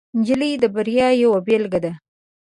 [0.19, 1.91] نجلۍ د بریا یوه بیلګه ده.